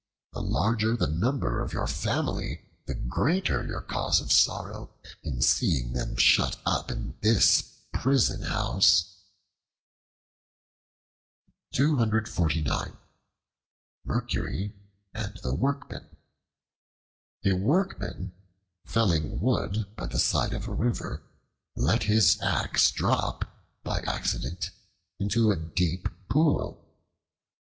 The 0.33 0.41
larger 0.41 0.97
the 0.97 1.05
number 1.05 1.61
of 1.61 1.73
your 1.73 1.85
family, 1.85 2.65
the 2.87 2.95
greater 2.95 3.63
your 3.63 3.81
cause 3.81 4.19
of 4.19 4.31
sorrow, 4.31 4.89
in 5.21 5.43
seeing 5.43 5.93
them 5.93 6.15
shut 6.15 6.59
up 6.65 6.89
in 6.89 7.15
this 7.21 7.61
prison 7.93 8.41
house." 8.41 9.15
Mercury 11.77 12.23
and 15.13 15.37
the 15.43 15.53
Workmen 15.53 16.17
A 17.45 17.53
WORKMAN, 17.53 18.31
felling 18.83 19.39
wood 19.39 19.85
by 19.95 20.07
the 20.07 20.17
side 20.17 20.53
of 20.53 20.67
a 20.67 20.73
river, 20.73 21.21
let 21.75 22.01
his 22.05 22.41
axe 22.41 22.89
drop 22.89 23.45
by 23.83 23.99
accident 23.99 24.71
into 25.19 25.51
a 25.51 25.55
deep 25.57 26.07
pool. 26.27 26.83